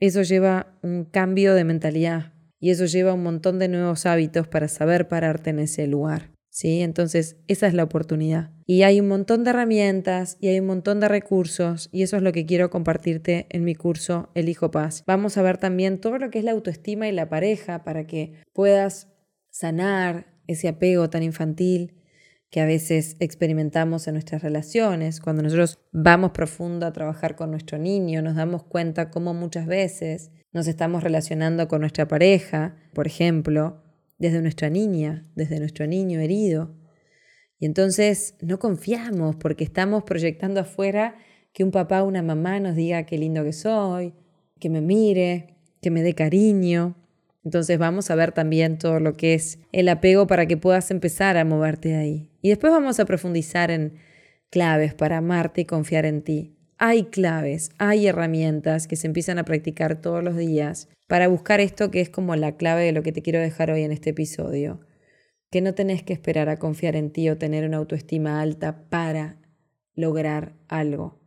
eso 0.00 0.22
lleva 0.22 0.78
un 0.82 1.04
cambio 1.04 1.54
de 1.54 1.64
mentalidad 1.64 2.32
y 2.60 2.70
eso 2.70 2.86
lleva 2.86 3.12
un 3.12 3.22
montón 3.22 3.58
de 3.58 3.68
nuevos 3.68 4.06
hábitos 4.06 4.48
para 4.48 4.68
saber 4.68 5.08
pararte 5.08 5.50
en 5.50 5.60
ese 5.60 5.86
lugar. 5.86 6.33
¿Sí? 6.54 6.82
Entonces, 6.82 7.36
esa 7.48 7.66
es 7.66 7.74
la 7.74 7.82
oportunidad. 7.82 8.52
Y 8.64 8.84
hay 8.84 9.00
un 9.00 9.08
montón 9.08 9.42
de 9.42 9.50
herramientas 9.50 10.38
y 10.40 10.46
hay 10.46 10.60
un 10.60 10.68
montón 10.68 11.00
de 11.00 11.08
recursos 11.08 11.88
y 11.90 12.04
eso 12.04 12.16
es 12.16 12.22
lo 12.22 12.30
que 12.30 12.46
quiero 12.46 12.70
compartirte 12.70 13.48
en 13.50 13.64
mi 13.64 13.74
curso 13.74 14.30
El 14.36 14.48
Hijo 14.48 14.70
Paz. 14.70 15.02
Vamos 15.04 15.36
a 15.36 15.42
ver 15.42 15.58
también 15.58 15.98
todo 16.00 16.16
lo 16.16 16.30
que 16.30 16.38
es 16.38 16.44
la 16.44 16.52
autoestima 16.52 17.08
y 17.08 17.12
la 17.12 17.28
pareja 17.28 17.82
para 17.82 18.06
que 18.06 18.34
puedas 18.52 19.08
sanar 19.50 20.26
ese 20.46 20.68
apego 20.68 21.10
tan 21.10 21.24
infantil 21.24 22.00
que 22.50 22.60
a 22.60 22.66
veces 22.66 23.16
experimentamos 23.18 24.06
en 24.06 24.14
nuestras 24.14 24.40
relaciones. 24.40 25.20
Cuando 25.20 25.42
nosotros 25.42 25.80
vamos 25.90 26.30
profundo 26.30 26.86
a 26.86 26.92
trabajar 26.92 27.34
con 27.34 27.50
nuestro 27.50 27.78
niño, 27.78 28.22
nos 28.22 28.36
damos 28.36 28.62
cuenta 28.62 29.10
cómo 29.10 29.34
muchas 29.34 29.66
veces 29.66 30.30
nos 30.52 30.68
estamos 30.68 31.02
relacionando 31.02 31.66
con 31.66 31.80
nuestra 31.80 32.06
pareja, 32.06 32.76
por 32.92 33.08
ejemplo, 33.08 33.82
desde 34.18 34.40
nuestra 34.42 34.70
niña, 34.70 35.26
desde 35.34 35.58
nuestro 35.58 35.86
niño 35.86 36.20
herido. 36.20 36.74
Y 37.58 37.66
entonces 37.66 38.34
no 38.40 38.58
confiamos 38.58 39.36
porque 39.36 39.64
estamos 39.64 40.04
proyectando 40.04 40.60
afuera 40.60 41.16
que 41.52 41.64
un 41.64 41.70
papá 41.70 42.02
o 42.02 42.08
una 42.08 42.22
mamá 42.22 42.60
nos 42.60 42.74
diga 42.76 43.06
qué 43.06 43.16
lindo 43.16 43.44
que 43.44 43.52
soy, 43.52 44.12
que 44.58 44.68
me 44.70 44.80
mire, 44.80 45.56
que 45.80 45.90
me 45.90 46.02
dé 46.02 46.14
cariño. 46.14 46.96
Entonces 47.44 47.78
vamos 47.78 48.10
a 48.10 48.14
ver 48.14 48.32
también 48.32 48.78
todo 48.78 49.00
lo 49.00 49.14
que 49.14 49.34
es 49.34 49.58
el 49.72 49.88
apego 49.88 50.26
para 50.26 50.46
que 50.46 50.56
puedas 50.56 50.90
empezar 50.90 51.36
a 51.36 51.44
moverte 51.44 51.90
de 51.90 51.96
ahí. 51.96 52.30
Y 52.42 52.48
después 52.48 52.72
vamos 52.72 52.98
a 53.00 53.04
profundizar 53.04 53.70
en 53.70 53.94
claves 54.50 54.94
para 54.94 55.18
amarte 55.18 55.62
y 55.62 55.64
confiar 55.64 56.06
en 56.06 56.22
ti. 56.22 56.53
Hay 56.78 57.04
claves, 57.04 57.70
hay 57.78 58.06
herramientas 58.06 58.88
que 58.88 58.96
se 58.96 59.06
empiezan 59.06 59.38
a 59.38 59.44
practicar 59.44 60.00
todos 60.00 60.24
los 60.24 60.36
días 60.36 60.88
para 61.06 61.28
buscar 61.28 61.60
esto 61.60 61.90
que 61.90 62.00
es 62.00 62.10
como 62.10 62.34
la 62.34 62.56
clave 62.56 62.84
de 62.84 62.92
lo 62.92 63.02
que 63.02 63.12
te 63.12 63.22
quiero 63.22 63.38
dejar 63.38 63.70
hoy 63.70 63.82
en 63.82 63.92
este 63.92 64.10
episodio. 64.10 64.80
Que 65.50 65.60
no 65.60 65.74
tenés 65.74 66.02
que 66.02 66.12
esperar 66.12 66.48
a 66.48 66.58
confiar 66.58 66.96
en 66.96 67.10
ti 67.10 67.28
o 67.30 67.38
tener 67.38 67.64
una 67.64 67.76
autoestima 67.76 68.40
alta 68.40 68.88
para 68.88 69.40
lograr 69.94 70.54
algo. 70.68 71.20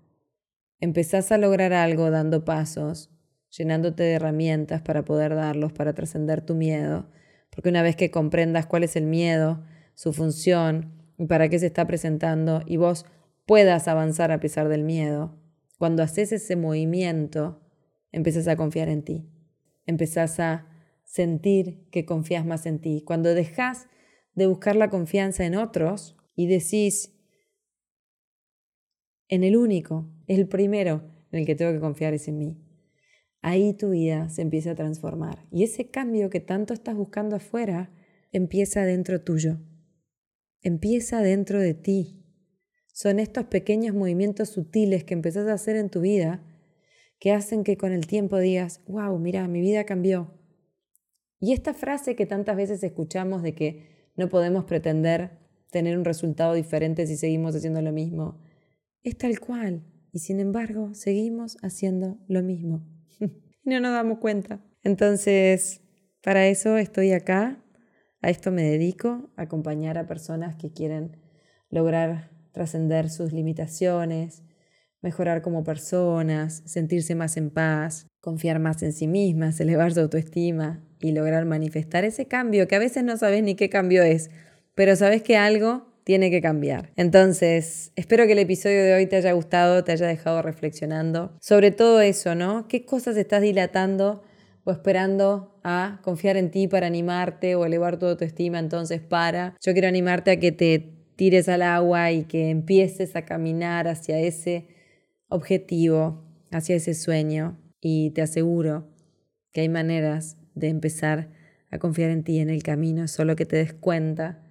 Empezás 0.79 1.31
a 1.31 1.37
lograr 1.37 1.73
algo 1.73 2.11
dando 2.11 2.43
pasos 2.43 3.09
llenándote 3.49 4.03
de 4.03 4.13
herramientas 4.13 4.81
para 4.81 5.05
poder 5.05 5.35
darlos, 5.35 5.71
para 5.71 5.93
trascender 5.93 6.41
tu 6.41 6.55
miedo. 6.55 7.09
Porque 7.49 7.69
una 7.69 7.81
vez 7.81 7.95
que 7.95 8.11
comprendas 8.11 8.65
cuál 8.65 8.83
es 8.83 8.95
el 8.95 9.05
miedo, 9.05 9.63
su 9.95 10.13
función 10.13 10.93
y 11.17 11.25
para 11.25 11.49
qué 11.49 11.57
se 11.57 11.65
está 11.65 11.87
presentando, 11.87 12.61
y 12.65 12.77
vos 12.77 13.05
puedas 13.47 13.87
avanzar 13.87 14.31
a 14.31 14.39
pesar 14.39 14.69
del 14.69 14.83
miedo, 14.83 15.35
cuando 15.79 16.03
haces 16.03 16.31
ese 16.31 16.55
movimiento, 16.55 17.59
empezás 18.11 18.47
a 18.47 18.55
confiar 18.55 18.89
en 18.89 19.01
ti. 19.01 19.27
Empezás 19.87 20.39
a 20.39 20.67
sentir 21.03 21.89
que 21.89 22.05
confías 22.05 22.45
más 22.45 22.67
en 22.67 22.79
ti. 22.79 23.01
Cuando 23.03 23.33
dejas 23.33 23.87
de 24.35 24.45
buscar 24.45 24.75
la 24.75 24.91
confianza 24.91 25.45
en 25.45 25.55
otros 25.55 26.15
y 26.35 26.45
decís, 26.45 27.17
en 29.27 29.43
el 29.43 29.57
único, 29.57 30.07
el 30.27 30.47
primero 30.47 31.01
en 31.31 31.39
el 31.39 31.45
que 31.47 31.55
tengo 31.55 31.71
que 31.71 31.79
confiar 31.79 32.13
es 32.13 32.27
en 32.27 32.37
mí 32.37 32.67
ahí 33.47 33.73
tu 33.73 33.91
vida 33.91 34.29
se 34.29 34.41
empieza 34.41 34.71
a 34.71 34.75
transformar. 34.75 35.45
Y 35.51 35.63
ese 35.63 35.89
cambio 35.89 36.29
que 36.29 36.39
tanto 36.39 36.73
estás 36.73 36.95
buscando 36.95 37.35
afuera 37.37 37.91
empieza 38.31 38.83
dentro 38.83 39.21
tuyo, 39.21 39.59
empieza 40.61 41.21
dentro 41.21 41.61
de 41.61 41.73
ti. 41.73 42.16
Son 42.97 43.19
estos 43.19 43.45
pequeños 43.45 43.93
movimientos 43.93 44.49
sutiles 44.49 45.03
que 45.03 45.13
empezás 45.13 45.47
a 45.47 45.53
hacer 45.53 45.75
en 45.75 45.91
tu 45.91 46.01
vida 46.01 46.43
que 47.19 47.31
hacen 47.31 47.63
que 47.63 47.77
con 47.77 47.91
el 47.91 48.07
tiempo 48.07 48.39
digas, 48.39 48.81
wow, 48.87 49.19
mira, 49.19 49.47
mi 49.47 49.61
vida 49.61 49.83
cambió. 49.83 50.33
Y 51.39 51.53
esta 51.53 51.75
frase 51.75 52.15
que 52.15 52.25
tantas 52.25 52.57
veces 52.57 52.81
escuchamos 52.81 53.43
de 53.43 53.53
que 53.53 54.11
no 54.15 54.29
podemos 54.29 54.65
pretender 54.65 55.37
tener 55.69 55.95
un 55.95 56.05
resultado 56.05 56.55
diferente 56.55 57.05
si 57.05 57.17
seguimos 57.17 57.55
haciendo 57.55 57.83
lo 57.83 57.91
mismo, 57.91 58.41
es 59.03 59.15
tal 59.15 59.39
cual. 59.39 59.85
Y 60.11 60.17
sin 60.17 60.39
embargo, 60.39 60.95
seguimos 60.95 61.57
haciendo 61.61 62.17
lo 62.27 62.41
mismo 62.41 62.83
no 63.63 63.79
nos 63.79 63.91
damos 63.91 64.17
cuenta. 64.17 64.65
Entonces, 64.83 65.81
para 66.23 66.47
eso 66.47 66.77
estoy 66.77 67.11
acá, 67.11 67.63
a 68.23 68.31
esto 68.31 68.49
me 68.49 68.63
dedico, 68.63 69.29
acompañar 69.35 69.99
a 69.99 70.07
personas 70.07 70.55
que 70.55 70.71
quieren 70.71 71.17
lograr 71.69 72.36
trascender 72.57 73.11
sus 73.11 73.33
limitaciones, 73.33 74.41
mejorar 75.01 75.43
como 75.43 75.63
personas, 75.63 76.63
sentirse 76.65 77.13
más 77.13 77.37
en 77.37 77.51
paz, 77.51 78.07
confiar 78.19 78.57
más 78.57 78.81
en 78.81 78.93
sí 78.93 79.07
mismas, 79.07 79.59
elevar 79.61 79.93
su 79.93 79.99
autoestima 79.99 80.83
y 80.99 81.11
lograr 81.11 81.45
manifestar 81.45 82.03
ese 82.03 82.25
cambio 82.25 82.67
que 82.67 82.75
a 82.75 82.79
veces 82.79 83.03
no 83.03 83.15
sabes 83.15 83.43
ni 83.43 83.53
qué 83.53 83.69
cambio 83.69 84.01
es, 84.01 84.31
pero 84.73 84.95
sabes 84.95 85.21
que 85.21 85.37
algo 85.37 85.85
tiene 86.03 86.31
que 86.31 86.41
cambiar. 86.41 86.89
Entonces, 86.95 87.91
espero 87.95 88.25
que 88.25 88.31
el 88.31 88.39
episodio 88.39 88.83
de 88.83 88.95
hoy 88.95 89.05
te 89.05 89.17
haya 89.17 89.33
gustado, 89.33 89.83
te 89.83 89.91
haya 89.91 90.07
dejado 90.07 90.41
reflexionando 90.41 91.37
sobre 91.39 91.69
todo 91.69 92.01
eso, 92.01 92.33
¿no? 92.33 92.67
¿Qué 92.67 92.85
cosas 92.85 93.17
estás 93.17 93.43
dilatando 93.43 94.23
o 94.63 94.71
esperando 94.71 95.59
a 95.63 95.99
confiar 96.03 96.37
en 96.37 96.49
ti 96.49 96.67
para 96.67 96.87
animarte 96.87 97.55
o 97.55 97.65
elevar 97.65 97.99
tu 97.99 98.07
autoestima? 98.07 98.57
Entonces, 98.57 98.99
para. 99.01 99.55
Yo 99.61 99.73
quiero 99.73 99.89
animarte 99.89 100.31
a 100.31 100.39
que 100.39 100.51
te 100.51 100.96
tires 101.17 101.49
al 101.49 101.63
agua 101.63 102.11
y 102.11 102.23
que 102.23 102.49
empieces 102.49 103.17
a 103.17 103.25
caminar 103.25 103.89
hacia 103.89 104.19
ese 104.19 104.67
objetivo, 105.27 106.23
hacia 106.51 106.77
ese 106.77 106.93
sueño. 106.93 107.59
y 107.79 108.09
te 108.11 108.23
aseguro 108.23 108.87
que 109.51 109.61
hay 109.61 109.69
maneras 109.69 110.35
de 110.55 110.67
empezar 110.69 111.29
a 111.69 111.77
confiar 111.77 112.09
en 112.09 112.23
ti 112.23 112.39
en 112.39 112.49
el 112.49 112.63
camino, 112.63 113.07
solo 113.07 113.35
que 113.35 113.45
te 113.45 113.55
des 113.55 113.73
cuenta 113.73 114.43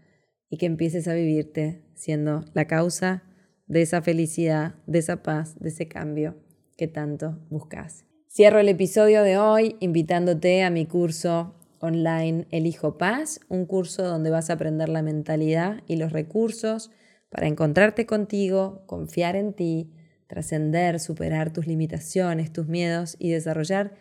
y 0.48 0.58
que 0.58 0.66
empieces 0.66 1.08
a 1.08 1.14
vivirte 1.14 1.82
siendo 1.94 2.44
la 2.54 2.66
causa 2.66 3.24
de 3.66 3.82
esa 3.82 4.00
felicidad, 4.00 4.76
de 4.86 5.00
esa 5.00 5.24
paz, 5.24 5.58
de 5.58 5.70
ese 5.70 5.88
cambio 5.88 6.36
que 6.76 6.86
tanto 6.86 7.38
buscas. 7.50 8.04
Cierro 8.28 8.60
el 8.60 8.68
episodio 8.68 9.22
de 9.22 9.38
hoy 9.38 9.76
invitándote 9.80 10.62
a 10.62 10.70
mi 10.70 10.86
curso 10.86 11.55
online 11.80 12.46
Elijo 12.50 12.98
Paz, 12.98 13.40
un 13.48 13.66
curso 13.66 14.02
donde 14.02 14.30
vas 14.30 14.50
a 14.50 14.54
aprender 14.54 14.88
la 14.88 15.02
mentalidad 15.02 15.82
y 15.86 15.96
los 15.96 16.12
recursos 16.12 16.90
para 17.30 17.46
encontrarte 17.46 18.06
contigo, 18.06 18.82
confiar 18.86 19.36
en 19.36 19.52
ti, 19.52 19.92
trascender, 20.26 21.00
superar 21.00 21.52
tus 21.52 21.66
limitaciones, 21.66 22.52
tus 22.52 22.66
miedos 22.66 23.16
y 23.18 23.30
desarrollar 23.30 23.94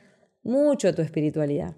mucho 0.44 0.94
tu 0.94 1.02
espiritualidad. 1.02 1.76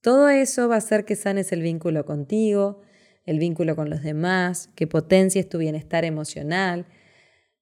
Todo 0.00 0.28
eso 0.28 0.68
va 0.68 0.76
a 0.76 0.78
hacer 0.78 1.04
que 1.04 1.16
sanes 1.16 1.52
el 1.52 1.62
vínculo 1.62 2.04
contigo, 2.04 2.80
el 3.24 3.38
vínculo 3.38 3.76
con 3.76 3.88
los 3.88 4.02
demás, 4.02 4.70
que 4.74 4.86
potencies 4.86 5.48
tu 5.48 5.58
bienestar 5.58 6.04
emocional, 6.04 6.86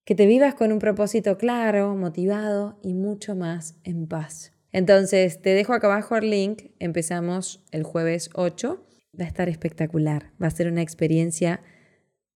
que 0.05 0.15
te 0.15 0.27
vivas 0.27 0.55
con 0.55 0.73
un 0.73 0.79
propósito 0.79 1.37
claro, 1.37 1.95
motivado 1.95 2.79
y 2.83 2.95
mucho 2.95 3.37
más 3.37 3.77
en 3.85 4.07
paz. 4.07 4.53
Entonces, 4.73 5.43
te 5.43 5.51
dejo 5.51 5.73
acá 5.73 5.89
abajo 5.89 6.17
el 6.17 6.31
link. 6.31 6.71
Empezamos 6.79 7.65
el 7.71 7.83
jueves 7.83 8.31
8. 8.35 8.85
Va 9.19 9.25
a 9.25 9.29
estar 9.29 9.49
espectacular. 9.49 10.31
Va 10.43 10.47
a 10.47 10.51
ser 10.51 10.69
una 10.69 10.83
experiencia 10.83 11.61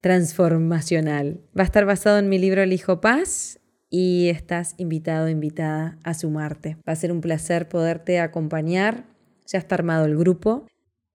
transformacional. 0.01 1.41
Va 1.57 1.63
a 1.63 1.67
estar 1.67 1.87
basado 1.87 2.19
en 2.19 2.29
mi 2.29 2.39
libro 2.39 2.63
El 2.63 2.73
Hijo 2.73 3.01
Paz 3.01 3.61
y 3.89 4.29
estás 4.29 4.75
invitado, 4.77 5.29
invitada 5.29 5.99
a 6.03 6.15
sumarte. 6.15 6.77
Va 6.87 6.93
a 6.93 6.97
ser 6.97 7.13
un 7.13 7.21
placer 7.21 7.69
poderte 7.69 8.19
acompañar. 8.19 9.07
Ya 9.47 9.59
está 9.59 9.77
armado 9.77 10.05
el 10.05 10.17
grupo. 10.17 10.67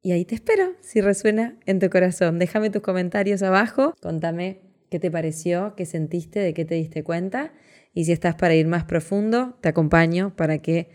Y 0.02 0.14
ahí 0.14 0.24
te 0.24 0.36
espero, 0.36 0.76
si 0.80 1.02
resuena 1.02 1.60
en 1.66 1.80
tu 1.80 1.90
corazón. 1.90 2.40
Déjame 2.40 2.70
tus 2.70 2.82
comentarios 2.82 3.44
abajo. 3.44 3.94
Contame 4.02 4.62
qué 4.90 4.98
te 4.98 5.12
pareció, 5.12 5.74
qué 5.76 5.86
sentiste, 5.86 6.40
de 6.40 6.54
qué 6.54 6.64
te 6.64 6.76
diste 6.76 7.04
cuenta. 7.04 7.52
Y 7.94 8.06
si 8.06 8.14
estás 8.14 8.36
para 8.36 8.56
ir 8.56 8.68
más 8.68 8.86
profundo, 8.86 9.58
te 9.62 9.70
acompaño 9.70 10.36
para 10.36 10.60
que 10.60 10.90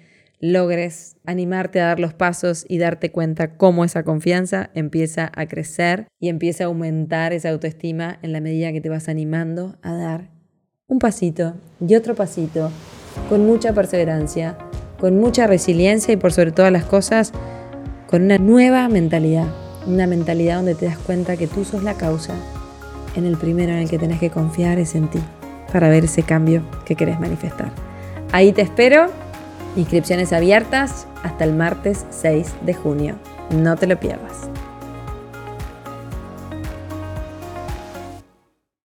logres 0.44 1.16
animarte 1.24 1.80
a 1.80 1.86
dar 1.86 2.00
los 2.00 2.12
pasos 2.12 2.66
y 2.68 2.76
darte 2.76 3.10
cuenta 3.10 3.56
cómo 3.56 3.82
esa 3.82 4.02
confianza 4.02 4.68
empieza 4.74 5.32
a 5.34 5.46
crecer 5.46 6.06
y 6.20 6.28
empieza 6.28 6.64
a 6.64 6.66
aumentar 6.66 7.32
esa 7.32 7.48
autoestima 7.48 8.18
en 8.20 8.32
la 8.32 8.42
medida 8.42 8.70
que 8.70 8.82
te 8.82 8.90
vas 8.90 9.08
animando 9.08 9.78
a 9.80 9.94
dar 9.94 10.30
un 10.86 10.98
pasito 10.98 11.54
y 11.80 11.94
otro 11.94 12.14
pasito 12.14 12.70
con 13.30 13.46
mucha 13.46 13.72
perseverancia, 13.72 14.58
con 15.00 15.18
mucha 15.18 15.46
resiliencia 15.46 16.12
y 16.12 16.18
por 16.18 16.30
sobre 16.30 16.52
todas 16.52 16.70
las 16.70 16.84
cosas 16.84 17.32
con 18.06 18.22
una 18.22 18.36
nueva 18.36 18.86
mentalidad, 18.90 19.46
una 19.86 20.06
mentalidad 20.06 20.56
donde 20.56 20.74
te 20.74 20.84
das 20.84 20.98
cuenta 20.98 21.38
que 21.38 21.46
tú 21.46 21.64
sos 21.64 21.82
la 21.82 21.94
causa. 21.94 22.34
En 23.16 23.24
el 23.24 23.38
primero 23.38 23.72
en 23.72 23.78
el 23.78 23.88
que 23.88 23.98
tenés 23.98 24.20
que 24.20 24.28
confiar 24.28 24.78
es 24.78 24.94
en 24.94 25.08
ti 25.08 25.20
para 25.72 25.88
ver 25.88 26.04
ese 26.04 26.22
cambio 26.22 26.62
que 26.84 26.96
querés 26.96 27.18
manifestar. 27.18 27.72
Ahí 28.30 28.52
te 28.52 28.60
espero 28.60 29.23
Inscripciones 29.76 30.32
abiertas 30.32 31.06
hasta 31.22 31.44
el 31.44 31.54
martes 31.54 32.06
6 32.10 32.54
de 32.62 32.74
junio. 32.74 33.16
No 33.50 33.76
te 33.76 33.86
lo 33.86 33.98
pierdas. 33.98 34.48